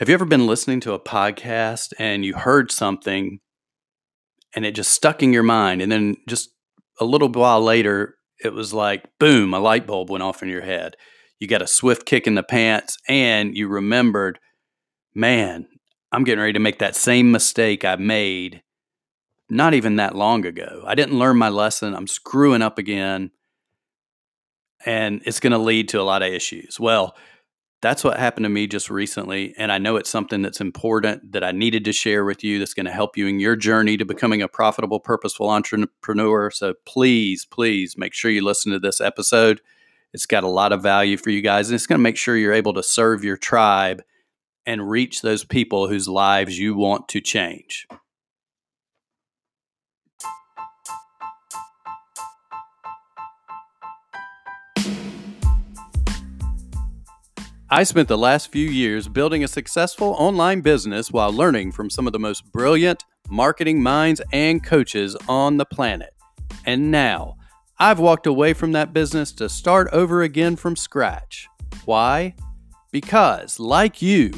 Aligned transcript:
Have 0.00 0.08
you 0.08 0.14
ever 0.14 0.24
been 0.24 0.46
listening 0.46 0.80
to 0.80 0.94
a 0.94 0.98
podcast 0.98 1.92
and 1.98 2.24
you 2.24 2.32
heard 2.32 2.70
something 2.70 3.38
and 4.56 4.64
it 4.64 4.74
just 4.74 4.92
stuck 4.92 5.22
in 5.22 5.30
your 5.30 5.42
mind? 5.42 5.82
And 5.82 5.92
then 5.92 6.16
just 6.26 6.54
a 6.98 7.04
little 7.04 7.28
while 7.28 7.60
later, 7.60 8.16
it 8.42 8.54
was 8.54 8.72
like, 8.72 9.04
boom, 9.18 9.52
a 9.52 9.58
light 9.58 9.86
bulb 9.86 10.08
went 10.08 10.22
off 10.22 10.42
in 10.42 10.48
your 10.48 10.62
head. 10.62 10.96
You 11.38 11.48
got 11.48 11.60
a 11.60 11.66
swift 11.66 12.06
kick 12.06 12.26
in 12.26 12.34
the 12.34 12.42
pants 12.42 12.96
and 13.10 13.54
you 13.54 13.68
remembered, 13.68 14.38
man, 15.14 15.68
I'm 16.12 16.24
getting 16.24 16.40
ready 16.40 16.54
to 16.54 16.60
make 16.60 16.78
that 16.78 16.96
same 16.96 17.30
mistake 17.30 17.84
I 17.84 17.96
made 17.96 18.62
not 19.50 19.74
even 19.74 19.96
that 19.96 20.14
long 20.14 20.46
ago. 20.46 20.82
I 20.86 20.94
didn't 20.94 21.18
learn 21.18 21.36
my 21.36 21.50
lesson. 21.50 21.94
I'm 21.94 22.06
screwing 22.06 22.62
up 22.62 22.78
again. 22.78 23.32
And 24.86 25.20
it's 25.26 25.40
going 25.40 25.52
to 25.52 25.58
lead 25.58 25.90
to 25.90 26.00
a 26.00 26.04
lot 26.04 26.22
of 26.22 26.32
issues. 26.32 26.80
Well, 26.80 27.14
that's 27.82 28.04
what 28.04 28.18
happened 28.18 28.44
to 28.44 28.50
me 28.50 28.66
just 28.66 28.90
recently. 28.90 29.54
And 29.56 29.72
I 29.72 29.78
know 29.78 29.96
it's 29.96 30.10
something 30.10 30.42
that's 30.42 30.60
important 30.60 31.32
that 31.32 31.42
I 31.42 31.52
needed 31.52 31.84
to 31.86 31.92
share 31.92 32.24
with 32.24 32.44
you 32.44 32.58
that's 32.58 32.74
going 32.74 32.86
to 32.86 32.92
help 32.92 33.16
you 33.16 33.26
in 33.26 33.40
your 33.40 33.56
journey 33.56 33.96
to 33.96 34.04
becoming 34.04 34.42
a 34.42 34.48
profitable, 34.48 35.00
purposeful 35.00 35.48
entrepreneur. 35.48 36.50
So 36.50 36.74
please, 36.84 37.46
please 37.46 37.96
make 37.96 38.12
sure 38.12 38.30
you 38.30 38.44
listen 38.44 38.72
to 38.72 38.78
this 38.78 39.00
episode. 39.00 39.60
It's 40.12 40.26
got 40.26 40.44
a 40.44 40.48
lot 40.48 40.72
of 40.72 40.82
value 40.82 41.16
for 41.16 41.30
you 41.30 41.40
guys, 41.40 41.68
and 41.68 41.74
it's 41.74 41.86
going 41.86 41.98
to 41.98 42.02
make 42.02 42.16
sure 42.16 42.36
you're 42.36 42.52
able 42.52 42.74
to 42.74 42.82
serve 42.82 43.24
your 43.24 43.36
tribe 43.36 44.02
and 44.66 44.90
reach 44.90 45.22
those 45.22 45.44
people 45.44 45.88
whose 45.88 46.08
lives 46.08 46.58
you 46.58 46.74
want 46.76 47.08
to 47.08 47.20
change. 47.20 47.86
I 57.72 57.84
spent 57.84 58.08
the 58.08 58.18
last 58.18 58.50
few 58.50 58.68
years 58.68 59.06
building 59.06 59.44
a 59.44 59.48
successful 59.48 60.16
online 60.18 60.60
business 60.60 61.12
while 61.12 61.32
learning 61.32 61.70
from 61.70 61.88
some 61.88 62.08
of 62.08 62.12
the 62.12 62.18
most 62.18 62.50
brilliant 62.50 63.04
marketing 63.28 63.80
minds 63.80 64.20
and 64.32 64.60
coaches 64.60 65.14
on 65.28 65.56
the 65.56 65.64
planet. 65.64 66.12
And 66.66 66.90
now, 66.90 67.36
I've 67.78 68.00
walked 68.00 68.26
away 68.26 68.54
from 68.54 68.72
that 68.72 68.92
business 68.92 69.30
to 69.34 69.48
start 69.48 69.88
over 69.92 70.22
again 70.22 70.56
from 70.56 70.74
scratch. 70.74 71.46
Why? 71.84 72.34
Because, 72.90 73.60
like 73.60 74.02
you, 74.02 74.32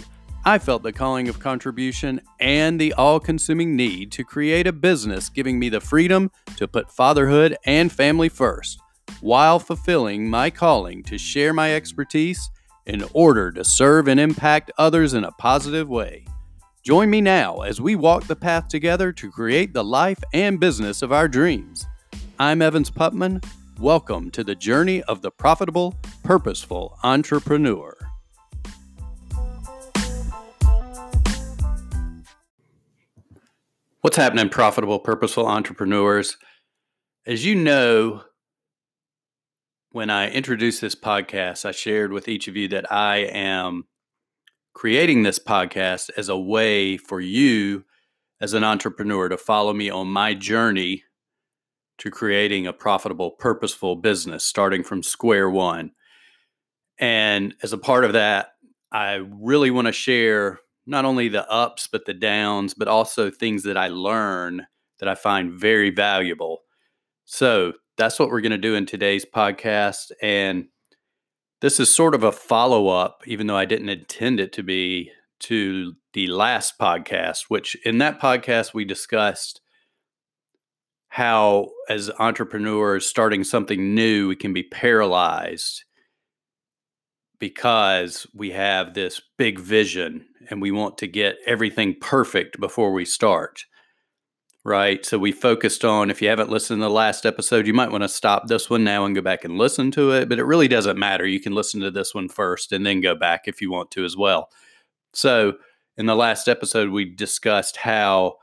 I 0.44 0.58
felt 0.58 0.82
the 0.82 0.92
calling 0.92 1.30
of 1.30 1.38
contribution 1.40 2.20
and 2.38 2.78
the 2.78 2.92
all 2.92 3.18
consuming 3.18 3.74
need 3.74 4.12
to 4.12 4.24
create 4.24 4.66
a 4.66 4.74
business 4.74 5.30
giving 5.30 5.58
me 5.58 5.70
the 5.70 5.80
freedom 5.80 6.30
to 6.56 6.68
put 6.68 6.92
fatherhood 6.92 7.56
and 7.64 7.90
family 7.90 8.28
first, 8.28 8.78
while 9.22 9.58
fulfilling 9.58 10.28
my 10.28 10.50
calling 10.50 11.02
to 11.04 11.16
share 11.16 11.54
my 11.54 11.74
expertise 11.74 12.50
in 12.86 13.04
order 13.12 13.50
to 13.52 13.64
serve 13.64 14.08
and 14.08 14.18
impact 14.18 14.70
others 14.78 15.14
in 15.14 15.24
a 15.24 15.32
positive 15.32 15.88
way. 15.88 16.24
Join 16.84 17.10
me 17.10 17.20
now 17.20 17.60
as 17.60 17.80
we 17.80 17.94
walk 17.94 18.26
the 18.26 18.34
path 18.34 18.68
together 18.68 19.12
to 19.12 19.30
create 19.30 19.72
the 19.72 19.84
life 19.84 20.18
and 20.32 20.58
business 20.58 21.00
of 21.00 21.12
our 21.12 21.28
dreams. 21.28 21.86
I'm 22.38 22.60
Evans 22.60 22.90
Putman. 22.90 23.44
Welcome 23.78 24.30
to 24.32 24.42
the 24.42 24.56
journey 24.56 25.02
of 25.04 25.22
the 25.22 25.30
profitable, 25.30 25.94
purposeful 26.24 26.98
entrepreneur. 27.04 27.96
What's 34.00 34.16
happening, 34.16 34.48
profitable, 34.48 34.98
purposeful 34.98 35.46
entrepreneurs? 35.46 36.36
As 37.24 37.46
you 37.46 37.54
know, 37.54 38.24
when 39.92 40.08
I 40.08 40.30
introduced 40.30 40.80
this 40.80 40.94
podcast, 40.94 41.66
I 41.66 41.72
shared 41.72 42.12
with 42.12 42.26
each 42.26 42.48
of 42.48 42.56
you 42.56 42.66
that 42.68 42.90
I 42.90 43.18
am 43.18 43.84
creating 44.72 45.22
this 45.22 45.38
podcast 45.38 46.10
as 46.16 46.30
a 46.30 46.38
way 46.38 46.96
for 46.96 47.20
you 47.20 47.84
as 48.40 48.54
an 48.54 48.64
entrepreneur 48.64 49.28
to 49.28 49.36
follow 49.36 49.74
me 49.74 49.90
on 49.90 50.08
my 50.08 50.32
journey 50.32 51.04
to 51.98 52.10
creating 52.10 52.66
a 52.66 52.72
profitable, 52.72 53.32
purposeful 53.32 53.96
business 53.96 54.44
starting 54.44 54.82
from 54.82 55.02
square 55.02 55.50
one. 55.50 55.92
And 56.98 57.54
as 57.62 57.74
a 57.74 57.78
part 57.78 58.04
of 58.04 58.14
that, 58.14 58.54
I 58.90 59.20
really 59.30 59.70
want 59.70 59.88
to 59.88 59.92
share 59.92 60.60
not 60.86 61.04
only 61.04 61.28
the 61.28 61.48
ups, 61.50 61.86
but 61.90 62.06
the 62.06 62.14
downs, 62.14 62.72
but 62.72 62.88
also 62.88 63.30
things 63.30 63.62
that 63.64 63.76
I 63.76 63.88
learn 63.88 64.66
that 65.00 65.08
I 65.08 65.14
find 65.14 65.52
very 65.52 65.90
valuable. 65.90 66.62
So, 67.24 67.74
that's 68.02 68.18
what 68.18 68.30
we're 68.30 68.40
going 68.40 68.50
to 68.50 68.58
do 68.58 68.74
in 68.74 68.84
today's 68.84 69.24
podcast. 69.24 70.10
And 70.20 70.66
this 71.60 71.78
is 71.78 71.94
sort 71.94 72.16
of 72.16 72.24
a 72.24 72.32
follow 72.32 72.88
up, 72.88 73.22
even 73.26 73.46
though 73.46 73.56
I 73.56 73.64
didn't 73.64 73.90
intend 73.90 74.40
it 74.40 74.52
to 74.54 74.64
be, 74.64 75.12
to 75.40 75.92
the 76.12 76.26
last 76.26 76.80
podcast, 76.80 77.44
which 77.46 77.76
in 77.84 77.98
that 77.98 78.20
podcast 78.20 78.74
we 78.74 78.84
discussed 78.84 79.60
how, 81.10 81.68
as 81.88 82.10
entrepreneurs 82.18 83.06
starting 83.06 83.44
something 83.44 83.94
new, 83.94 84.26
we 84.26 84.34
can 84.34 84.52
be 84.52 84.64
paralyzed 84.64 85.84
because 87.38 88.26
we 88.34 88.50
have 88.50 88.94
this 88.94 89.22
big 89.38 89.60
vision 89.60 90.26
and 90.50 90.60
we 90.60 90.72
want 90.72 90.98
to 90.98 91.06
get 91.06 91.36
everything 91.46 91.94
perfect 92.00 92.58
before 92.58 92.92
we 92.92 93.04
start 93.04 93.64
right? 94.64 95.04
So 95.04 95.18
we 95.18 95.32
focused 95.32 95.84
on, 95.84 96.10
if 96.10 96.22
you 96.22 96.28
haven't 96.28 96.50
listened 96.50 96.78
to 96.80 96.84
the 96.84 96.90
last 96.90 97.26
episode, 97.26 97.66
you 97.66 97.74
might 97.74 97.90
want 97.90 98.04
to 98.04 98.08
stop 98.08 98.46
this 98.46 98.70
one 98.70 98.84
now 98.84 99.04
and 99.04 99.14
go 99.14 99.20
back 99.20 99.44
and 99.44 99.58
listen 99.58 99.90
to 99.92 100.12
it, 100.12 100.28
but 100.28 100.38
it 100.38 100.44
really 100.44 100.68
doesn't 100.68 100.98
matter. 100.98 101.26
You 101.26 101.40
can 101.40 101.54
listen 101.54 101.80
to 101.80 101.90
this 101.90 102.14
one 102.14 102.28
first 102.28 102.70
and 102.72 102.86
then 102.86 103.00
go 103.00 103.14
back 103.14 103.42
if 103.46 103.60
you 103.60 103.72
want 103.72 103.90
to 103.92 104.04
as 104.04 104.16
well. 104.16 104.50
So 105.14 105.54
in 105.96 106.06
the 106.06 106.14
last 106.14 106.48
episode, 106.48 106.90
we 106.90 107.04
discussed 107.04 107.76
how 107.76 108.36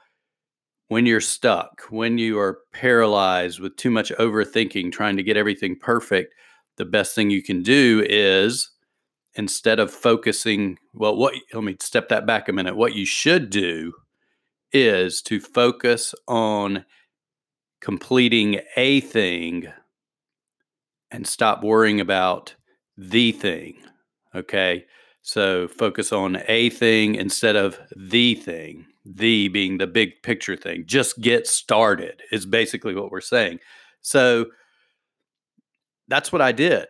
when 0.90 1.06
you're 1.06 1.22
stuck, 1.22 1.84
when 1.90 2.18
you 2.18 2.38
are 2.38 2.60
paralyzed 2.74 3.60
with 3.60 3.78
too 3.78 3.92
much 3.92 4.12
overthinking, 4.20 4.92
trying 4.92 5.16
to 5.18 5.24
get 5.24 5.38
everything 5.38 5.78
perfect, 5.80 6.34
the 6.78 6.86
best 6.86 7.16
thing 7.16 7.30
you 7.30 7.44
can 7.44 7.64
do 7.64 8.06
is 8.10 8.72
instead 9.36 9.80
of 9.80 9.92
focusing, 9.92 10.78
well, 10.94 11.16
what, 11.16 11.34
let 11.54 11.64
me 11.64 11.78
step 11.80 12.10
that 12.10 12.26
back 12.26 12.50
a 12.50 12.54
minute. 12.54 12.76
What 12.76 12.96
you 12.96 13.06
should 13.06 13.50
do 13.50 13.94
is 14.72 15.22
to 15.24 15.40
focus 15.40 16.14
on 16.28 16.86
completing 17.82 18.60
a 18.76 19.00
thing 19.02 19.68
and 21.12 21.26
stop 21.26 21.64
worrying 21.64 22.00
about 22.00 22.56
the 22.98 23.32
thing. 23.32 23.78
Okay. 24.36 24.86
So 25.22 25.68
focus 25.68 26.12
on 26.12 26.42
a 26.48 26.70
thing 26.70 27.16
instead 27.16 27.56
of 27.56 27.80
the 27.96 28.36
thing, 28.36 28.86
the 29.06 29.48
being 29.48 29.78
the 29.78 29.88
big 29.88 30.22
picture 30.24 30.56
thing. 30.56 30.86
Just 30.86 31.20
get 31.22 31.48
started, 31.48 32.22
is 32.32 32.46
basically 32.46 32.96
what 32.96 33.12
we're 33.12 33.22
saying. 33.22 33.60
So 34.02 34.48
that's 36.08 36.32
what 36.32 36.42
I 36.42 36.52
did. 36.52 36.88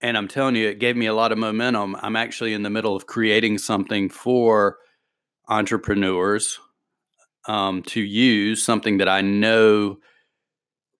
And 0.00 0.16
I'm 0.16 0.28
telling 0.28 0.56
you, 0.56 0.68
it 0.68 0.78
gave 0.78 0.96
me 0.96 1.06
a 1.06 1.14
lot 1.14 1.32
of 1.32 1.38
momentum. 1.38 1.96
I'm 2.00 2.16
actually 2.16 2.54
in 2.54 2.62
the 2.62 2.70
middle 2.70 2.96
of 2.96 3.06
creating 3.06 3.58
something 3.58 4.08
for 4.08 4.78
entrepreneurs 5.48 6.58
um, 7.50 7.82
to 7.82 8.00
use 8.00 8.64
something 8.64 8.98
that 8.98 9.08
I 9.08 9.22
know 9.22 9.98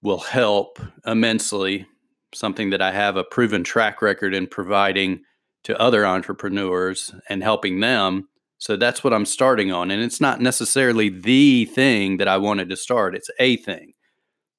will 0.03 0.19
help 0.19 0.81
immensely, 1.06 1.87
something 2.34 2.71
that 2.71 2.83
I 2.83 2.91
have 2.91 3.16
a 3.16 3.22
proven 3.22 3.62
track 3.62 4.03
record 4.03 4.34
in 4.34 4.49
providing 4.49 5.21
to 5.62 5.81
other 5.81 6.05
entrepreneurs 6.05 7.15
and 7.28 7.44
helping 7.44 7.78
them. 7.78 8.28
So 8.59 8.77
that's 8.77 9.05
what 9.05 9.12
I'm 9.12 9.27
starting 9.27 9.71
on. 9.71 9.93
And 9.93 10.03
it's 10.03 10.21
not 10.21 10.41
necessarily 10.41 11.09
the 11.09 11.66
thing 11.66 12.16
that 12.16 12.27
I 12.27 12.37
wanted 12.37 12.69
to 12.71 12.77
start, 12.77 13.15
it's 13.15 13.31
a 13.38 13.56
thing. 13.56 13.93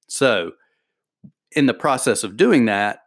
So, 0.08 0.53
in 1.53 1.66
the 1.66 1.73
process 1.73 2.23
of 2.23 2.38
doing 2.38 2.66
that, 2.66 3.00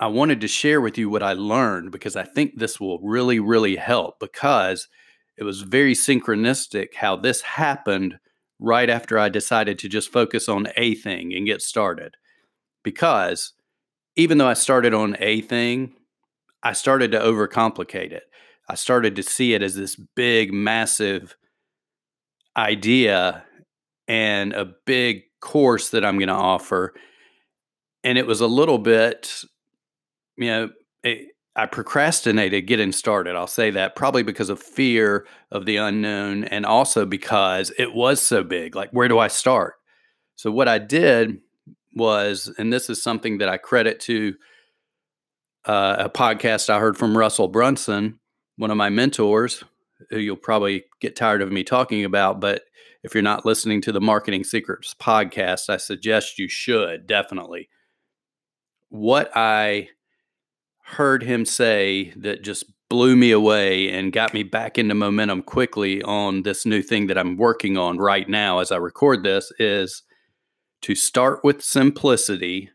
I 0.00 0.06
wanted 0.06 0.40
to 0.40 0.48
share 0.48 0.80
with 0.80 0.96
you 0.96 1.10
what 1.10 1.22
I 1.22 1.34
learned 1.34 1.92
because 1.92 2.16
I 2.16 2.24
think 2.24 2.52
this 2.56 2.80
will 2.80 3.00
really, 3.00 3.38
really 3.38 3.76
help 3.76 4.18
because 4.18 4.88
it 5.36 5.44
was 5.44 5.60
very 5.60 5.92
synchronistic 5.92 6.94
how 6.94 7.16
this 7.16 7.42
happened 7.42 8.18
right 8.60 8.90
after 8.90 9.18
I 9.18 9.28
decided 9.28 9.78
to 9.80 9.88
just 9.88 10.12
focus 10.12 10.48
on 10.48 10.68
a 10.76 10.94
thing 10.94 11.34
and 11.34 11.46
get 11.46 11.62
started. 11.62 12.16
Because 12.82 13.54
even 14.16 14.38
though 14.38 14.48
I 14.48 14.54
started 14.54 14.94
on 14.94 15.16
a 15.18 15.40
thing, 15.40 15.94
I 16.62 16.74
started 16.74 17.10
to 17.12 17.18
overcomplicate 17.18 18.12
it. 18.12 18.24
I 18.68 18.74
started 18.74 19.16
to 19.16 19.22
see 19.22 19.54
it 19.54 19.62
as 19.62 19.74
this 19.74 19.96
big, 19.96 20.52
massive 20.52 21.36
idea 22.56 23.44
and 24.06 24.52
a 24.52 24.72
big 24.86 25.22
course 25.40 25.90
that 25.90 26.04
I'm 26.04 26.18
going 26.18 26.28
to 26.28 26.34
offer. 26.34 26.94
And 28.04 28.18
it 28.18 28.26
was 28.26 28.40
a 28.40 28.46
little 28.46 28.78
bit, 28.78 29.42
you 30.36 30.46
know, 30.48 30.70
it, 31.02 31.28
I 31.56 31.66
procrastinated 31.66 32.66
getting 32.66 32.92
started. 32.92 33.34
I'll 33.34 33.46
say 33.46 33.70
that 33.72 33.96
probably 33.96 34.22
because 34.22 34.50
of 34.50 34.62
fear 34.62 35.26
of 35.50 35.66
the 35.66 35.76
unknown 35.76 36.44
and 36.44 36.64
also 36.64 37.04
because 37.04 37.72
it 37.76 37.92
was 37.92 38.22
so 38.22 38.44
big. 38.44 38.76
Like, 38.76 38.90
where 38.90 39.08
do 39.08 39.18
I 39.18 39.28
start? 39.28 39.74
So, 40.36 40.50
what 40.50 40.68
I 40.68 40.78
did 40.78 41.38
was, 41.94 42.52
and 42.56 42.72
this 42.72 42.88
is 42.88 43.02
something 43.02 43.38
that 43.38 43.48
I 43.48 43.56
credit 43.56 44.00
to 44.00 44.34
uh, 45.66 45.96
a 45.98 46.08
podcast 46.08 46.70
I 46.70 46.78
heard 46.78 46.96
from 46.96 47.18
Russell 47.18 47.48
Brunson, 47.48 48.20
one 48.56 48.70
of 48.70 48.76
my 48.76 48.88
mentors, 48.88 49.64
who 50.08 50.18
you'll 50.18 50.36
probably 50.36 50.84
get 51.00 51.16
tired 51.16 51.42
of 51.42 51.52
me 51.52 51.64
talking 51.64 52.04
about, 52.04 52.40
but 52.40 52.62
if 53.02 53.14
you're 53.14 53.22
not 53.22 53.46
listening 53.46 53.80
to 53.82 53.92
the 53.92 54.00
Marketing 54.00 54.44
Secrets 54.44 54.94
podcast, 55.00 55.68
I 55.68 55.78
suggest 55.78 56.38
you 56.38 56.48
should 56.48 57.06
definitely. 57.06 57.68
What 58.90 59.30
I 59.34 59.88
heard 60.90 61.22
him 61.22 61.44
say 61.44 62.12
that 62.16 62.42
just 62.42 62.64
blew 62.88 63.14
me 63.14 63.30
away 63.30 63.88
and 63.88 64.12
got 64.12 64.34
me 64.34 64.42
back 64.42 64.76
into 64.76 64.94
momentum 64.94 65.42
quickly 65.42 66.02
on 66.02 66.42
this 66.42 66.66
new 66.66 66.82
thing 66.82 67.06
that 67.06 67.16
I'm 67.16 67.36
working 67.36 67.78
on 67.78 67.98
right 67.98 68.28
now 68.28 68.58
as 68.58 68.72
I 68.72 68.76
record 68.76 69.22
this 69.22 69.52
is 69.58 70.02
to 70.82 70.94
start 70.94 71.40
with 71.44 71.62
simplicity 71.62 72.70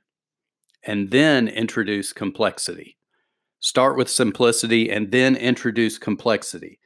and 0.83 1.12
then 1.12 1.47
introduce 1.47 2.13
complexity. 2.13 2.97
Start 3.59 3.97
with 3.97 4.09
simplicity 4.09 4.89
and 4.89 5.12
then 5.12 5.35
introduce 5.35 5.97
complexity. 5.97 6.79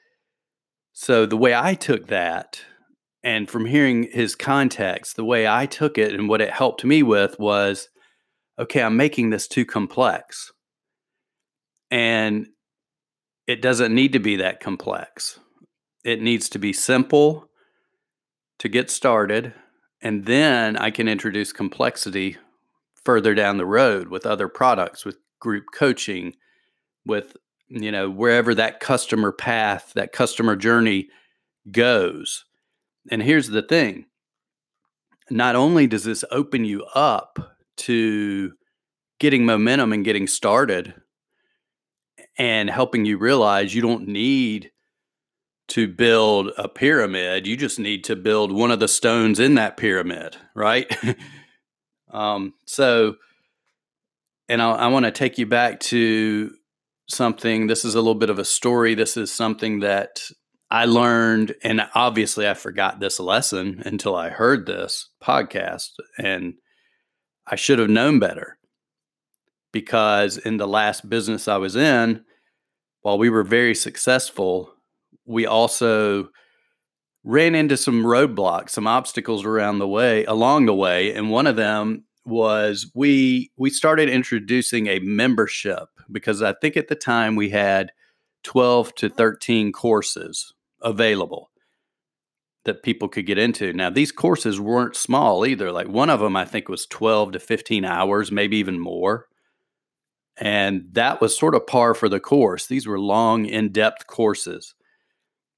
So, 0.94 1.26
the 1.26 1.38
way 1.38 1.54
I 1.54 1.76
took 1.76 2.08
that, 2.08 2.62
and 3.24 3.50
from 3.50 3.66
hearing 3.66 4.10
his 4.12 4.36
context, 4.36 5.16
the 5.16 5.26
way 5.26 5.48
I 5.48 5.66
took 5.66 5.98
it 5.98 6.14
and 6.14 6.28
what 6.28 6.42
it 6.42 6.52
helped 6.52 6.84
me 6.84 7.04
with 7.04 7.38
was 7.40 7.90
okay, 8.58 8.82
I'm 8.82 8.98
making 8.98 9.30
this 9.30 9.48
too 9.48 9.66
complex. 9.66 10.52
And 11.92 12.48
it 13.48 13.62
doesn't 13.62 13.94
need 13.94 14.14
to 14.14 14.20
be 14.20 14.36
that 14.38 14.60
complex. 14.60 15.40
It 16.04 16.22
needs 16.22 16.50
to 16.50 16.60
be 16.60 16.72
simple 16.72 17.50
to 18.60 18.70
get 18.70 18.92
started. 18.92 19.54
And 20.02 20.26
then 20.26 20.78
I 20.78 20.92
can 20.92 21.08
introduce 21.08 21.52
complexity 21.52 22.38
further 23.04 23.34
down 23.34 23.58
the 23.58 23.66
road 23.66 24.10
with 24.10 24.26
other 24.26 24.48
products, 24.48 25.04
with 25.04 25.18
group 25.40 25.66
coaching, 25.74 26.36
with, 27.06 27.36
you 27.68 27.92
know, 27.92 28.10
wherever 28.10 28.54
that 28.54 28.80
customer 28.80 29.32
path, 29.32 29.94
that 29.96 30.12
customer 30.12 30.56
journey 30.56 31.10
goes. 31.72 32.46
And 33.10 33.24
here's 33.24 33.50
the 33.50 33.62
thing 33.62 34.06
not 35.32 35.56
only 35.56 35.88
does 35.88 36.04
this 36.04 36.24
open 36.32 36.66
you 36.66 36.84
up 36.96 37.58
to 37.78 38.54
getting 39.20 39.46
momentum 39.46 39.94
and 39.94 40.06
getting 40.06 40.28
started 40.28 40.94
and 42.40 42.70
helping 42.70 43.06
you 43.06 43.18
realize 43.18 43.76
you 43.76 43.82
don't 43.82 44.08
need 44.08 44.72
to 45.68 45.88
build 45.88 46.52
a 46.58 46.68
pyramid. 46.68 47.46
You 47.46 47.56
just 47.58 47.78
need 47.78 48.06
to 48.06 48.16
build 48.16 48.52
one 48.52 48.72
of 48.72 48.80
the 48.80 48.88
stones 48.88 49.40
in 49.40 49.56
that 49.56 49.78
pyramid, 49.78 50.38
right? 50.56 50.92
um, 52.12 52.54
so, 52.66 53.18
and 54.48 54.62
I, 54.62 54.72
I 54.72 54.88
want 54.88 55.06
to 55.06 55.12
take 55.12 55.38
you 55.38 55.46
back 55.46 55.82
to 55.82 56.52
something. 57.08 57.68
This 57.68 57.86
is 57.86 57.94
a 57.94 58.00
little 58.00 58.16
bit 58.16 58.32
of 58.32 58.40
a 58.40 58.46
story. 58.46 58.96
This 58.96 59.18
is 59.18 59.32
something 59.32 59.82
that 59.82 60.22
I 60.72 60.86
learned, 60.86 61.56
and 61.64 61.88
obviously 61.94 62.48
I 62.48 62.54
forgot 62.54 63.00
this 63.00 63.20
lesson 63.20 63.84
until 63.86 64.16
I 64.16 64.30
heard 64.30 64.66
this 64.66 65.10
podcast, 65.22 65.90
and 66.18 66.54
I 67.46 67.56
should 67.58 67.80
have 67.80 67.90
known 67.90 68.20
better 68.20 68.58
because 69.72 70.38
in 70.38 70.58
the 70.58 70.68
last 70.68 71.10
business 71.10 71.48
I 71.48 71.58
was 71.58 71.76
in, 71.76 72.24
while 73.02 73.18
we 73.18 73.30
were 73.30 73.44
very 73.44 73.76
successful, 73.76 74.74
we 75.26 75.46
also 75.46 76.30
ran 77.24 77.56
into 77.56 77.78
some 77.78 78.04
roadblocks, 78.04 78.72
some 78.72 78.88
obstacles 78.88 79.46
around 79.46 79.80
the 79.80 79.88
way, 79.88 80.26
along 80.26 80.66
the 80.66 80.76
way, 80.76 81.14
and 81.14 81.30
one 81.30 81.48
of 81.48 81.56
them 81.56 82.06
was 82.26 82.92
we 82.94 83.52
we 83.58 83.70
started 83.70 84.10
introducing 84.10 84.88
a 84.88 85.00
membership 85.00 85.88
because 86.12 86.42
I 86.42 86.54
think 86.54 86.78
at 86.78 86.88
the 86.88 86.96
time 86.96 87.36
we 87.36 87.50
had 87.50 87.92
12 88.44 88.96
to 88.96 89.10
mm. 89.10 89.18
13 89.18 89.72
courses 89.72 90.54
available 90.82 91.50
that 92.66 92.84
people 92.84 93.08
could 93.08 93.26
get 93.26 93.38
into. 93.38 93.74
Now 93.74 93.90
these 93.90 94.12
courses 94.12 94.60
weren't 94.60 94.96
small 94.96 95.46
either. 95.46 95.72
Like 95.72 95.88
one 95.88 96.10
of 96.10 96.20
them 96.20 96.36
I 96.36 96.46
think 96.46 96.70
was 96.70 96.86
12 96.86 97.34
to 97.34 97.40
15 97.40 97.86
hours, 97.86 98.32
maybe 98.32 98.58
even 98.58 98.80
more. 98.80 99.28
And 100.40 100.86
that 100.94 101.20
was 101.20 101.38
sort 101.38 101.54
of 101.54 101.68
par 101.68 101.94
for 101.94 102.08
the 102.08 102.20
course. 102.20 102.68
These 102.68 102.88
were 102.88 103.00
long, 103.00 103.46
in 103.46 103.72
depth 103.72 104.08
courses. 104.08 104.74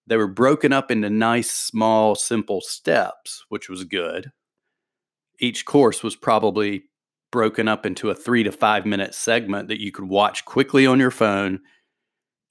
They 0.08 0.18
were 0.18 0.28
broken 0.28 0.74
up 0.74 0.90
into 0.90 1.10
nice, 1.10 1.52
small, 1.52 2.16
simple 2.16 2.62
steps, 2.62 3.46
which 3.50 3.70
was 3.70 3.84
good. 3.84 4.32
Each 5.40 5.66
course 5.66 6.02
was 6.04 6.16
probably 6.16 6.86
broken 7.32 7.68
up 7.68 7.86
into 7.86 8.10
a 8.10 8.16
three 8.16 8.44
to 8.44 8.52
five 8.52 8.86
minute 8.86 9.14
segment 9.14 9.68
that 9.68 9.80
you 9.80 9.92
could 9.92 10.10
watch 10.10 10.46
quickly 10.46 10.86
on 10.86 11.00
your 11.00 11.12
phone, 11.12 11.62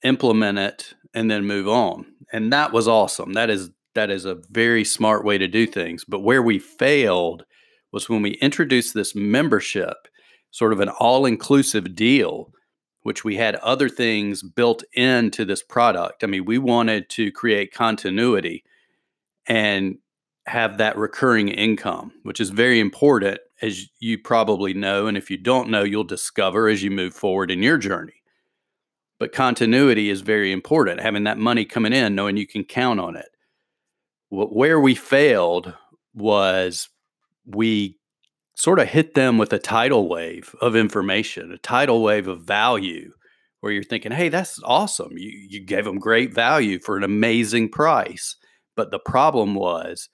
implement 0.03 0.57
it, 0.57 0.93
and 1.13 1.29
then 1.29 1.45
move 1.45 1.67
on. 1.67 2.05
And 2.31 2.51
that 2.53 2.71
was 2.71 2.87
awesome. 2.87 3.33
That 3.33 3.49
is 3.49 3.69
that 3.93 4.09
is 4.09 4.23
a 4.23 4.39
very 4.49 4.85
smart 4.85 5.25
way 5.25 5.37
to 5.37 5.47
do 5.47 5.67
things. 5.67 6.05
But 6.05 6.21
where 6.21 6.41
we 6.41 6.59
failed 6.59 7.43
was 7.91 8.09
when 8.09 8.21
we 8.21 8.31
introduced 8.35 8.93
this 8.93 9.13
membership 9.13 10.07
sort 10.51 10.73
of 10.73 10.79
an 10.79 10.89
all 10.89 11.25
inclusive 11.25 11.95
deal, 11.95 12.51
which 13.01 13.23
we 13.23 13.37
had 13.37 13.55
other 13.55 13.89
things 13.89 14.43
built 14.43 14.83
into 14.93 15.43
this 15.43 15.63
product. 15.63 16.23
I 16.23 16.27
mean, 16.27 16.45
we 16.45 16.57
wanted 16.57 17.09
to 17.11 17.31
create 17.31 17.73
continuity 17.73 18.63
and 19.47 19.97
have 20.45 20.77
that 20.77 20.97
recurring 20.97 21.47
income, 21.47 22.11
which 22.23 22.39
is 22.39 22.49
very 22.49 22.79
important, 22.79 23.39
as 23.61 23.87
you 23.99 24.17
probably 24.17 24.73
know. 24.73 25.07
And 25.07 25.17
if 25.17 25.31
you 25.31 25.37
don't 25.37 25.69
know, 25.69 25.83
you'll 25.83 26.03
discover 26.03 26.67
as 26.67 26.83
you 26.83 26.91
move 26.91 27.13
forward 27.13 27.49
in 27.49 27.63
your 27.63 27.77
journey. 27.77 28.13
But 29.19 29.33
continuity 29.33 30.09
is 30.09 30.21
very 30.21 30.51
important, 30.51 30.99
having 30.99 31.25
that 31.25 31.37
money 31.37 31.63
coming 31.63 31.93
in, 31.93 32.15
knowing 32.15 32.37
you 32.37 32.47
can 32.47 32.63
count 32.63 32.99
on 32.99 33.15
it. 33.15 33.29
Where 34.29 34.79
we 34.79 34.95
failed 34.95 35.75
was 36.15 36.89
we 37.45 37.99
sort 38.55 38.79
of 38.79 38.89
hit 38.89 39.13
them 39.13 39.37
with 39.37 39.53
a 39.53 39.59
tidal 39.59 40.07
wave 40.07 40.55
of 40.61 40.75
information, 40.75 41.51
a 41.51 41.57
tidal 41.57 42.03
wave 42.03 42.27
of 42.27 42.43
value, 42.43 43.11
where 43.61 43.71
you're 43.71 43.83
thinking, 43.83 44.11
hey, 44.11 44.29
that's 44.29 44.59
awesome. 44.63 45.17
You, 45.17 45.29
you 45.29 45.63
gave 45.63 45.85
them 45.85 45.99
great 45.99 46.33
value 46.33 46.79
for 46.79 46.97
an 46.97 47.03
amazing 47.03 47.69
price. 47.69 48.35
But 48.75 48.91
the 48.91 48.99
problem 48.99 49.55
was, 49.55 50.09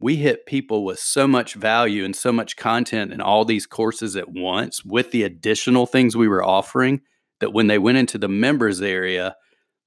we 0.00 0.16
hit 0.16 0.46
people 0.46 0.84
with 0.84 0.98
so 0.98 1.28
much 1.28 1.54
value 1.54 2.04
and 2.04 2.16
so 2.16 2.32
much 2.32 2.56
content 2.56 3.12
and 3.12 3.20
all 3.20 3.44
these 3.44 3.66
courses 3.66 4.16
at 4.16 4.30
once 4.30 4.82
with 4.84 5.10
the 5.10 5.22
additional 5.22 5.86
things 5.86 6.16
we 6.16 6.28
were 6.28 6.44
offering 6.44 7.02
that 7.40 7.52
when 7.52 7.66
they 7.66 7.78
went 7.78 7.98
into 7.98 8.16
the 8.18 8.28
members 8.28 8.80
area, 8.80 9.36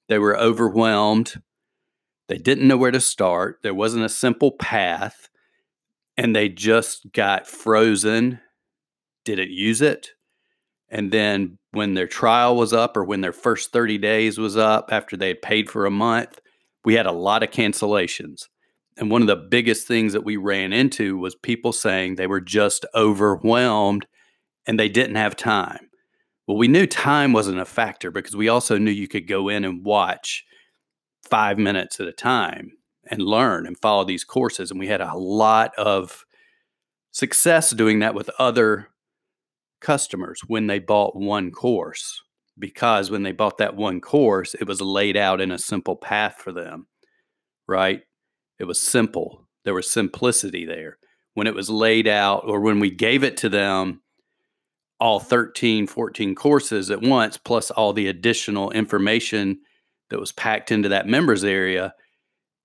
they 0.10 0.20
were 0.20 0.38
overwhelmed. 0.38 1.42
They 2.30 2.38
didn't 2.38 2.68
know 2.68 2.78
where 2.78 2.92
to 2.92 3.02
start. 3.02 3.60
There 3.64 3.74
wasn't 3.74 4.06
a 4.06 4.10
simple 4.10 4.52
path 4.52 5.30
and 6.18 6.36
they 6.36 6.50
just 6.50 7.12
got 7.12 7.48
frozen, 7.48 8.40
didn't 9.26 9.52
use 9.52 9.82
it. 9.82 10.10
And 10.90 11.12
then 11.12 11.58
when 11.72 11.96
their 11.96 12.08
trial 12.08 12.56
was 12.56 12.72
up 12.72 12.96
or 12.96 13.04
when 13.04 13.22
their 13.22 13.34
first 13.34 13.72
30 13.72 13.98
days 13.98 14.38
was 14.38 14.56
up 14.56 14.90
after 14.92 15.18
they 15.18 15.30
had 15.30 15.42
paid 15.42 15.70
for 15.70 15.86
a 15.86 15.92
month, 15.92 16.40
we 16.86 16.94
had 16.94 17.08
a 17.08 17.12
lot 17.12 17.42
of 17.42 17.50
cancellations. 17.50 18.48
And 18.98 19.10
one 19.10 19.22
of 19.22 19.28
the 19.28 19.36
biggest 19.36 19.88
things 19.88 20.14
that 20.14 20.24
we 20.24 20.38
ran 20.38 20.72
into 20.72 21.18
was 21.18 21.34
people 21.34 21.74
saying 21.74 22.16
they 22.16 22.28
were 22.28 22.42
just 22.42 22.86
overwhelmed 22.94 24.06
and 24.68 24.80
they 24.80 24.90
didn't 24.90 25.16
have 25.16 25.36
time. 25.36 25.90
Well, 26.46 26.58
we 26.58 26.68
knew 26.68 26.86
time 26.86 27.34
wasn't 27.34 27.60
a 27.60 27.66
factor 27.66 28.12
because 28.12 28.36
we 28.36 28.50
also 28.50 28.78
knew 28.78 28.92
you 28.92 29.08
could 29.08 29.28
go 29.28 29.50
in 29.50 29.66
and 29.66 29.84
watch 29.84 30.44
five 31.24 31.58
minutes 31.58 32.00
at 32.00 32.08
a 32.08 32.12
time 32.12 32.74
and 33.10 33.22
learn 33.22 33.66
and 33.66 33.78
follow 33.78 34.04
these 34.04 34.24
courses. 34.24 34.72
And 34.72 34.80
we 34.80 34.88
had 34.88 35.02
a 35.02 35.16
lot 35.16 35.74
of 35.78 36.26
success 37.12 37.72
doing 37.72 38.00
that 38.00 38.16
with 38.16 38.30
other 38.40 38.90
customers 39.82 40.42
when 40.48 40.68
they 40.68 40.80
bought 40.80 41.16
one 41.16 41.52
course. 41.52 42.22
Because 42.58 43.10
when 43.10 43.24
they 43.24 43.32
bought 43.32 43.58
that 43.58 43.76
one 43.76 44.00
course, 44.00 44.54
it 44.54 44.68
was 44.68 44.80
laid 44.80 45.18
out 45.18 45.42
in 45.42 45.52
a 45.52 45.58
simple 45.58 45.96
path 45.96 46.36
for 46.38 46.52
them, 46.52 46.88
right? 47.68 48.02
It 48.60 48.66
was 48.66 48.80
simple. 48.80 49.48
There 49.66 49.74
was 49.74 49.92
simplicity 49.92 50.66
there. 50.66 51.00
When 51.34 51.48
it 51.48 51.56
was 51.56 51.72
laid 51.72 52.08
out, 52.08 52.44
or 52.46 52.60
when 52.60 52.80
we 52.80 52.92
gave 52.92 53.24
it 53.24 53.38
to 53.38 53.50
them, 53.50 54.02
all 55.00 55.20
13, 55.20 55.88
14 55.88 56.36
courses 56.36 56.92
at 56.92 57.02
once, 57.02 57.38
plus 57.38 57.72
all 57.72 57.92
the 57.92 58.08
additional 58.08 58.70
information 58.70 59.60
that 60.12 60.20
was 60.20 60.32
packed 60.32 60.72
into 60.72 60.90
that 60.90 61.08
members 61.08 61.44
area, 61.44 61.96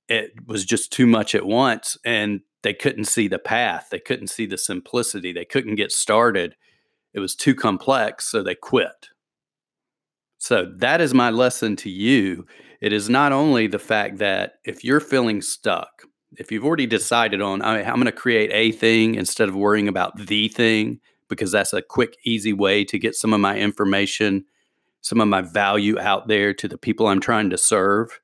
it 0.09 0.33
was 0.47 0.65
just 0.65 0.93
too 0.93 1.07
much 1.07 1.35
at 1.35 1.47
once 1.47 1.97
and 2.05 2.41
they 2.63 2.75
couldn't 2.75 3.05
see 3.05 3.29
the 3.29 3.39
path 3.39 3.89
they 3.91 3.99
couldn't 3.99 4.29
see 4.29 4.47
the 4.47 4.59
simplicity 4.59 5.33
they 5.33 5.45
couldn't 5.45 5.77
get 5.77 5.93
started. 5.93 6.57
It 7.15 7.21
was 7.21 7.35
too 7.35 7.55
complex 7.55 8.31
so 8.31 8.43
they 8.43 8.55
quit. 8.55 9.09
So 10.39 10.73
that 10.77 11.01
is 11.01 11.15
my 11.15 11.31
lesson 11.31 11.75
to 11.77 11.91
you. 11.91 12.47
It 12.81 12.93
is 12.93 13.11
not 13.11 13.33
only 13.33 13.67
the 13.67 13.79
fact 13.79 14.19
that 14.19 14.55
if 14.65 14.85
you're 14.85 15.01
feeling 15.01 15.43
stuck 15.43 16.05
if 16.37 16.53
you've 16.53 16.65
already 16.65 16.87
decided 16.87 17.41
on 17.41 17.63
i'm 17.63 17.85
going 17.85 18.05
to 18.05 18.13
create 18.13 18.51
a 18.53 18.73
thing 18.73 19.15
instead 19.15 19.49
of 19.49 19.57
worrying 19.57 19.89
about 19.89 20.17
the 20.27 20.49
thing 20.49 21.01
because 21.29 21.53
that's 21.53 21.73
a 21.73 21.83
quick 21.83 22.17
easy 22.25 22.53
way 22.53 22.85
to 22.85 22.99
get 22.99 23.15
some 23.15 23.33
of 23.33 23.41
my 23.41 23.57
information 23.57 24.45
some 25.01 25.21
of 25.21 25.29
my 25.29 25.41
value 25.41 25.99
out 25.99 26.29
there 26.29 26.53
to 26.53 26.69
the 26.69 26.79
people 26.79 27.07
i'm 27.07 27.21
trying 27.21 27.51
to 27.51 27.59
serve 27.59 28.21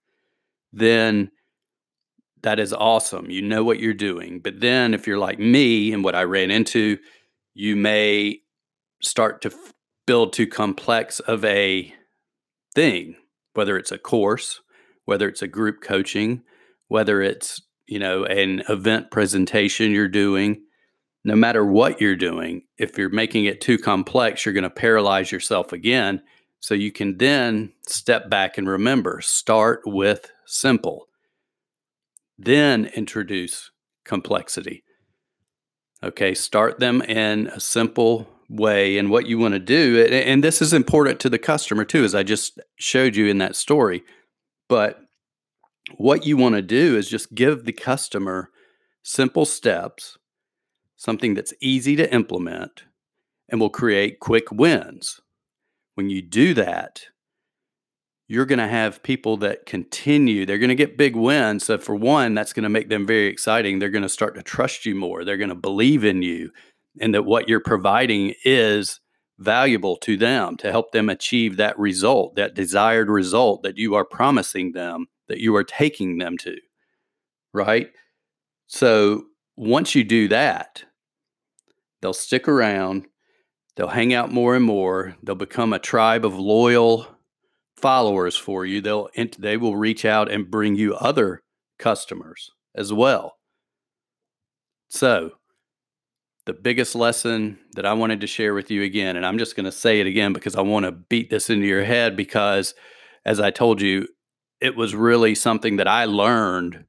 then 0.72 1.30
that 2.44 2.60
is 2.60 2.72
awesome. 2.74 3.30
You 3.30 3.42
know 3.42 3.64
what 3.64 3.80
you're 3.80 3.94
doing. 3.94 4.38
But 4.38 4.60
then 4.60 4.92
if 4.94 5.06
you're 5.06 5.18
like 5.18 5.38
me 5.38 5.92
and 5.92 6.04
what 6.04 6.14
I 6.14 6.24
ran 6.24 6.50
into, 6.50 6.98
you 7.54 7.74
may 7.74 8.40
start 9.02 9.40
to 9.42 9.48
f- 9.48 9.72
build 10.06 10.34
too 10.34 10.46
complex 10.46 11.20
of 11.20 11.42
a 11.44 11.92
thing, 12.74 13.16
whether 13.54 13.78
it's 13.78 13.92
a 13.92 13.98
course, 13.98 14.60
whether 15.06 15.26
it's 15.26 15.40
a 15.40 15.48
group 15.48 15.80
coaching, 15.82 16.42
whether 16.88 17.22
it's, 17.22 17.62
you 17.86 17.98
know, 17.98 18.24
an 18.24 18.62
event 18.68 19.10
presentation 19.10 19.90
you're 19.90 20.06
doing, 20.06 20.62
no 21.24 21.34
matter 21.34 21.64
what 21.64 21.98
you're 21.98 22.14
doing, 22.14 22.62
if 22.76 22.98
you're 22.98 23.08
making 23.08 23.46
it 23.46 23.62
too 23.62 23.78
complex, 23.78 24.44
you're 24.44 24.52
going 24.52 24.64
to 24.64 24.70
paralyze 24.70 25.32
yourself 25.32 25.72
again. 25.72 26.22
So 26.60 26.74
you 26.74 26.92
can 26.92 27.16
then 27.16 27.72
step 27.88 28.28
back 28.28 28.58
and 28.58 28.68
remember 28.68 29.22
start 29.22 29.80
with 29.86 30.30
simple, 30.44 31.08
then 32.38 32.86
introduce 32.94 33.70
complexity. 34.04 34.84
Okay, 36.02 36.34
start 36.34 36.80
them 36.80 37.00
in 37.02 37.46
a 37.48 37.60
simple 37.60 38.28
way. 38.48 38.98
And 38.98 39.10
what 39.10 39.26
you 39.26 39.38
want 39.38 39.54
to 39.54 39.60
do, 39.60 40.04
and 40.04 40.44
this 40.44 40.60
is 40.60 40.72
important 40.72 41.20
to 41.20 41.30
the 41.30 41.38
customer 41.38 41.84
too, 41.84 42.04
as 42.04 42.14
I 42.14 42.22
just 42.22 42.60
showed 42.76 43.16
you 43.16 43.26
in 43.26 43.38
that 43.38 43.56
story. 43.56 44.02
But 44.68 45.00
what 45.96 46.26
you 46.26 46.36
want 46.36 46.54
to 46.56 46.62
do 46.62 46.96
is 46.96 47.08
just 47.08 47.34
give 47.34 47.64
the 47.64 47.72
customer 47.72 48.50
simple 49.02 49.44
steps 49.44 50.18
something 50.96 51.34
that's 51.34 51.54
easy 51.60 51.96
to 51.96 52.12
implement 52.12 52.84
and 53.48 53.60
will 53.60 53.70
create 53.70 54.20
quick 54.20 54.50
wins. 54.50 55.20
When 55.94 56.10
you 56.10 56.22
do 56.22 56.54
that, 56.54 57.06
you're 58.26 58.46
going 58.46 58.58
to 58.58 58.68
have 58.68 59.02
people 59.02 59.36
that 59.38 59.66
continue. 59.66 60.46
They're 60.46 60.58
going 60.58 60.68
to 60.68 60.74
get 60.74 60.96
big 60.96 61.14
wins. 61.14 61.64
So, 61.64 61.78
for 61.78 61.94
one, 61.94 62.34
that's 62.34 62.52
going 62.52 62.62
to 62.64 62.70
make 62.70 62.88
them 62.88 63.06
very 63.06 63.26
exciting. 63.26 63.78
They're 63.78 63.90
going 63.90 64.02
to 64.02 64.08
start 64.08 64.34
to 64.36 64.42
trust 64.42 64.86
you 64.86 64.94
more. 64.94 65.24
They're 65.24 65.36
going 65.36 65.50
to 65.50 65.54
believe 65.54 66.04
in 66.04 66.22
you 66.22 66.50
and 67.00 67.14
that 67.14 67.24
what 67.24 67.48
you're 67.48 67.60
providing 67.60 68.34
is 68.44 69.00
valuable 69.38 69.96
to 69.96 70.16
them 70.16 70.56
to 70.56 70.70
help 70.70 70.92
them 70.92 71.08
achieve 71.08 71.56
that 71.56 71.78
result, 71.78 72.36
that 72.36 72.54
desired 72.54 73.10
result 73.10 73.62
that 73.64 73.76
you 73.76 73.94
are 73.94 74.04
promising 74.04 74.72
them, 74.72 75.06
that 75.28 75.38
you 75.38 75.54
are 75.56 75.64
taking 75.64 76.18
them 76.18 76.38
to. 76.38 76.56
Right. 77.52 77.88
So, 78.66 79.24
once 79.56 79.94
you 79.94 80.02
do 80.02 80.28
that, 80.28 80.84
they'll 82.00 82.12
stick 82.12 82.48
around, 82.48 83.06
they'll 83.76 83.88
hang 83.88 84.14
out 84.14 84.32
more 84.32 84.56
and 84.56 84.64
more, 84.64 85.14
they'll 85.22 85.34
become 85.34 85.72
a 85.72 85.78
tribe 85.78 86.24
of 86.24 86.36
loyal 86.36 87.13
followers 87.84 88.34
for 88.34 88.64
you. 88.64 88.80
They'll 88.80 89.10
they 89.38 89.58
will 89.58 89.76
reach 89.76 90.06
out 90.06 90.32
and 90.32 90.50
bring 90.50 90.74
you 90.74 90.94
other 90.94 91.42
customers 91.78 92.50
as 92.74 92.94
well. 92.94 93.34
So, 94.88 95.32
the 96.46 96.54
biggest 96.54 96.94
lesson 96.94 97.58
that 97.74 97.84
I 97.84 97.92
wanted 97.92 98.22
to 98.22 98.26
share 98.26 98.54
with 98.54 98.70
you 98.70 98.82
again, 98.82 99.16
and 99.16 99.26
I'm 99.26 99.36
just 99.36 99.54
going 99.54 99.66
to 99.66 99.72
say 99.72 100.00
it 100.00 100.06
again 100.06 100.32
because 100.32 100.56
I 100.56 100.62
want 100.62 100.86
to 100.86 100.92
beat 100.92 101.28
this 101.28 101.50
into 101.50 101.66
your 101.66 101.84
head 101.84 102.16
because, 102.16 102.72
as 103.26 103.38
I 103.38 103.50
told 103.50 103.82
you, 103.82 104.08
it 104.62 104.76
was 104.76 104.94
really 104.94 105.34
something 105.34 105.76
that 105.76 105.88
I 105.88 106.06
learned 106.06 106.86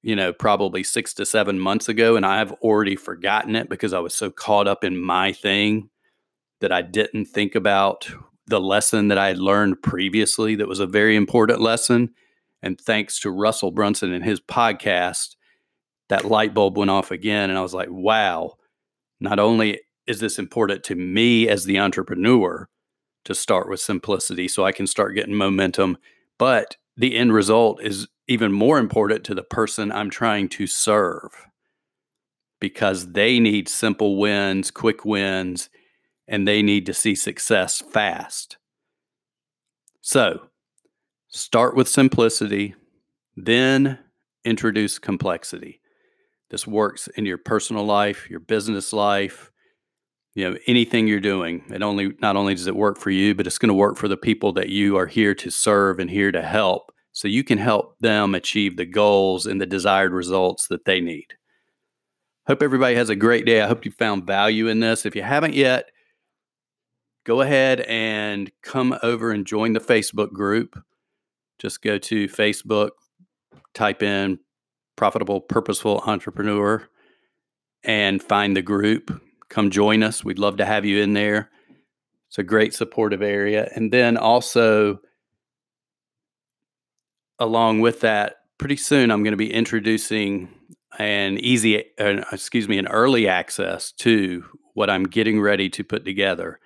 you 0.00 0.14
know, 0.14 0.32
probably 0.32 0.84
six 0.84 1.14
to 1.14 1.24
seven 1.26 1.58
months 1.58 1.88
ago, 1.88 2.14
and 2.14 2.24
I've 2.26 2.52
already 2.60 2.94
forgotten 2.94 3.56
it 3.56 3.68
because 3.70 3.92
I 3.94 4.00
was 4.00 4.14
so 4.14 4.30
caught 4.30 4.68
up 4.68 4.84
in 4.84 5.02
my 5.02 5.32
thing 5.32 5.88
that 6.60 6.70
I 6.70 6.82
didn't 6.82 7.24
think 7.24 7.54
about 7.54 8.06
the 8.46 8.60
lesson 8.60 9.08
that 9.08 9.18
I 9.18 9.28
had 9.28 9.38
learned 9.38 9.82
previously 9.82 10.54
that 10.56 10.68
was 10.68 10.80
a 10.80 10.86
very 10.86 11.16
important 11.16 11.60
lesson. 11.60 12.10
And 12.62 12.80
thanks 12.80 13.20
to 13.20 13.30
Russell 13.30 13.70
Brunson 13.70 14.12
and 14.12 14.24
his 14.24 14.40
podcast, 14.40 15.36
that 16.08 16.24
light 16.24 16.54
bulb 16.54 16.76
went 16.76 16.90
off 16.90 17.10
again. 17.10 17.50
And 17.50 17.58
I 17.58 17.62
was 17.62 17.74
like, 17.74 17.88
wow, 17.90 18.54
not 19.20 19.38
only 19.38 19.80
is 20.06 20.20
this 20.20 20.38
important 20.38 20.84
to 20.84 20.94
me 20.94 21.48
as 21.48 21.64
the 21.64 21.78
entrepreneur 21.78 22.68
to 23.24 23.34
start 23.34 23.68
with 23.68 23.80
simplicity 23.80 24.48
so 24.48 24.64
I 24.64 24.72
can 24.72 24.86
start 24.86 25.14
getting 25.14 25.34
momentum, 25.34 25.96
but 26.38 26.76
the 26.96 27.16
end 27.16 27.32
result 27.32 27.82
is 27.82 28.06
even 28.28 28.52
more 28.52 28.78
important 28.78 29.24
to 29.24 29.34
the 29.34 29.42
person 29.42 29.90
I'm 29.90 30.10
trying 30.10 30.48
to 30.50 30.66
serve 30.66 31.30
because 32.60 33.12
they 33.12 33.40
need 33.40 33.68
simple 33.68 34.16
wins, 34.16 34.70
quick 34.70 35.04
wins, 35.04 35.68
and 36.26 36.46
they 36.46 36.62
need 36.62 36.86
to 36.86 36.94
see 36.94 37.14
success 37.14 37.80
fast. 37.80 38.56
So, 40.00 40.48
start 41.28 41.76
with 41.76 41.88
simplicity, 41.88 42.74
then 43.36 43.98
introduce 44.44 44.98
complexity. 44.98 45.80
This 46.50 46.66
works 46.66 47.08
in 47.16 47.26
your 47.26 47.38
personal 47.38 47.84
life, 47.84 48.28
your 48.30 48.40
business 48.40 48.92
life, 48.92 49.50
you 50.34 50.48
know, 50.48 50.58
anything 50.66 51.06
you're 51.06 51.20
doing. 51.20 51.64
It 51.72 51.82
only 51.82 52.12
not 52.20 52.36
only 52.36 52.54
does 52.54 52.66
it 52.66 52.76
work 52.76 52.98
for 52.98 53.10
you, 53.10 53.34
but 53.34 53.46
it's 53.46 53.58
going 53.58 53.68
to 53.68 53.74
work 53.74 53.96
for 53.96 54.08
the 54.08 54.16
people 54.16 54.52
that 54.54 54.68
you 54.68 54.96
are 54.96 55.06
here 55.06 55.34
to 55.36 55.50
serve 55.50 55.98
and 55.98 56.10
here 56.10 56.32
to 56.32 56.42
help 56.42 56.92
so 57.12 57.28
you 57.28 57.44
can 57.44 57.58
help 57.58 57.96
them 58.00 58.34
achieve 58.34 58.76
the 58.76 58.84
goals 58.84 59.46
and 59.46 59.60
the 59.60 59.66
desired 59.66 60.12
results 60.12 60.66
that 60.66 60.84
they 60.84 61.00
need. 61.00 61.28
Hope 62.46 62.62
everybody 62.62 62.96
has 62.96 63.08
a 63.08 63.16
great 63.16 63.46
day. 63.46 63.62
I 63.62 63.68
hope 63.68 63.84
you 63.84 63.92
found 63.92 64.26
value 64.26 64.68
in 64.68 64.80
this. 64.80 65.06
If 65.06 65.16
you 65.16 65.22
haven't 65.22 65.54
yet, 65.54 65.86
go 67.24 67.40
ahead 67.40 67.80
and 67.82 68.50
come 68.62 68.96
over 69.02 69.30
and 69.30 69.46
join 69.46 69.72
the 69.72 69.80
Facebook 69.80 70.32
group. 70.32 70.78
Just 71.58 71.82
go 71.82 71.98
to 71.98 72.28
Facebook, 72.28 72.90
type 73.72 74.02
in 74.02 74.38
Profitable 74.96 75.40
Purposeful 75.40 76.02
Entrepreneur, 76.06 76.86
and 77.82 78.22
find 78.22 78.56
the 78.56 78.62
group. 78.62 79.10
Come 79.48 79.70
join 79.70 80.02
us. 80.02 80.24
We'd 80.24 80.38
love 80.38 80.58
to 80.58 80.64
have 80.64 80.84
you 80.84 81.02
in 81.02 81.14
there. 81.14 81.50
It's 82.28 82.38
a 82.38 82.42
great 82.42 82.74
supportive 82.74 83.22
area. 83.22 83.70
And 83.74 83.92
then 83.92 84.16
also, 84.16 85.00
along 87.38 87.80
with 87.80 88.00
that, 88.00 88.36
pretty 88.58 88.76
soon 88.76 89.10
I'm 89.10 89.22
going 89.22 89.32
to 89.32 89.36
be 89.36 89.52
introducing 89.52 90.48
an 90.98 91.38
easy, 91.38 91.84
uh, 91.98 92.24
excuse 92.32 92.68
me, 92.68 92.78
an 92.78 92.88
early 92.88 93.28
access 93.28 93.92
to 93.92 94.44
what 94.74 94.90
I'm 94.90 95.04
getting 95.04 95.40
ready 95.40 95.68
to 95.70 95.84
put 95.84 96.04
together 96.04 96.58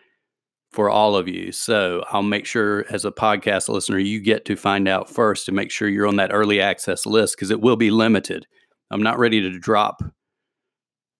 for 0.70 0.90
all 0.90 1.16
of 1.16 1.28
you. 1.28 1.50
So 1.52 2.04
I'll 2.10 2.22
make 2.22 2.46
sure 2.46 2.84
as 2.90 3.04
a 3.04 3.10
podcast 3.10 3.68
listener, 3.68 3.98
you 3.98 4.20
get 4.20 4.44
to 4.46 4.56
find 4.56 4.86
out 4.86 5.08
first 5.08 5.46
to 5.46 5.52
make 5.52 5.70
sure 5.70 5.88
you're 5.88 6.06
on 6.06 6.16
that 6.16 6.32
early 6.32 6.60
access 6.60 7.06
list 7.06 7.36
because 7.36 7.50
it 7.50 7.60
will 7.60 7.76
be 7.76 7.90
limited. 7.90 8.46
I'm 8.90 9.02
not 9.02 9.18
ready 9.18 9.40
to 9.40 9.58
drop, 9.58 10.02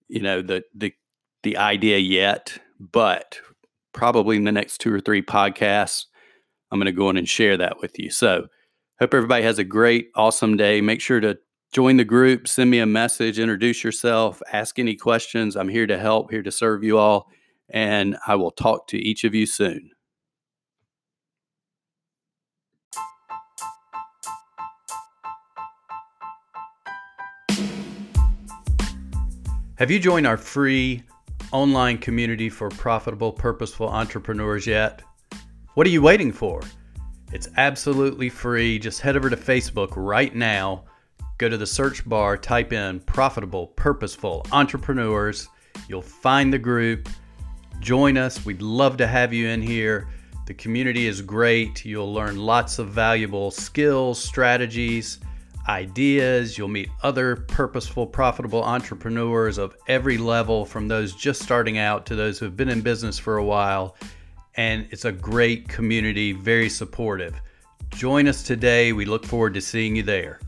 you 0.07 0.21
know, 0.21 0.41
the 0.41 0.63
the 0.75 0.93
the 1.43 1.57
idea 1.57 1.97
yet, 1.97 2.57
but 2.79 3.39
probably 3.93 4.37
in 4.37 4.43
the 4.43 4.51
next 4.51 4.79
two 4.79 4.93
or 4.93 4.99
three 4.99 5.21
podcasts, 5.21 6.05
I'm 6.71 6.79
going 6.79 6.85
to 6.85 6.91
go 6.91 7.09
in 7.09 7.17
and 7.17 7.27
share 7.27 7.57
that 7.57 7.79
with 7.81 7.97
you. 7.97 8.11
So 8.11 8.47
Hope 8.99 9.13
everybody 9.13 9.43
has 9.43 9.59
a 9.59 9.63
great, 9.63 10.09
awesome 10.15 10.57
day. 10.57 10.81
Make 10.81 10.99
sure 10.99 11.21
to 11.21 11.37
join 11.71 11.95
the 11.95 12.03
group, 12.03 12.49
send 12.49 12.69
me 12.69 12.79
a 12.79 12.85
message, 12.85 13.39
introduce 13.39 13.81
yourself, 13.81 14.41
ask 14.51 14.77
any 14.77 14.93
questions. 14.93 15.55
I'm 15.55 15.69
here 15.69 15.87
to 15.87 15.97
help, 15.97 16.31
here 16.31 16.43
to 16.43 16.51
serve 16.51 16.83
you 16.83 16.97
all, 16.97 17.29
and 17.69 18.17
I 18.27 18.35
will 18.35 18.51
talk 18.51 18.87
to 18.87 18.97
each 18.97 19.23
of 19.23 19.33
you 19.35 19.45
soon. 19.45 19.91
Have 29.77 29.89
you 29.89 29.97
joined 29.97 30.27
our 30.27 30.35
free 30.35 31.03
online 31.53 31.97
community 31.97 32.49
for 32.49 32.67
profitable, 32.69 33.31
purposeful 33.31 33.87
entrepreneurs 33.87 34.67
yet? 34.67 35.01
What 35.75 35.87
are 35.87 35.89
you 35.89 36.01
waiting 36.01 36.33
for? 36.33 36.61
It's 37.31 37.47
absolutely 37.55 38.27
free. 38.27 38.77
Just 38.77 38.99
head 38.99 39.15
over 39.15 39.29
to 39.29 39.37
Facebook 39.37 39.91
right 39.95 40.35
now. 40.35 40.83
Go 41.37 41.47
to 41.47 41.55
the 41.55 41.65
search 41.65 42.07
bar, 42.09 42.35
type 42.35 42.73
in 42.73 42.99
profitable, 42.99 43.67
purposeful 43.67 44.45
entrepreneurs. 44.51 45.47
You'll 45.87 46.01
find 46.01 46.51
the 46.51 46.59
group. 46.59 47.07
Join 47.79 48.17
us. 48.17 48.45
We'd 48.45 48.61
love 48.61 48.97
to 48.97 49.07
have 49.07 49.33
you 49.33 49.47
in 49.47 49.61
here. 49.61 50.07
The 50.45 50.53
community 50.53 51.07
is 51.07 51.21
great. 51.21 51.85
You'll 51.85 52.13
learn 52.13 52.37
lots 52.37 52.79
of 52.79 52.89
valuable 52.89 53.51
skills, 53.51 54.21
strategies, 54.21 55.19
ideas. 55.67 56.57
You'll 56.57 56.67
meet 56.67 56.89
other 57.03 57.35
purposeful, 57.35 58.07
profitable 58.07 58.63
entrepreneurs 58.63 59.57
of 59.57 59.75
every 59.87 60.17
level, 60.17 60.65
from 60.65 60.87
those 60.87 61.15
just 61.15 61.41
starting 61.41 61.77
out 61.77 62.05
to 62.07 62.15
those 62.15 62.39
who 62.39 62.45
have 62.45 62.57
been 62.57 62.69
in 62.69 62.81
business 62.81 63.19
for 63.19 63.37
a 63.37 63.43
while 63.43 63.95
and 64.59 64.87
it's 64.91 65.05
a 65.05 65.11
great 65.13 65.69
community, 65.69 66.33
very 66.33 66.67
supportive. 66.67 67.39
Join 67.91 68.27
us 68.27 68.43
today. 68.43 68.91
We 68.91 69.05
look 69.05 69.25
forward 69.25 69.53
to 69.53 69.61
seeing 69.61 69.95
you 69.95 70.03
there. 70.03 70.41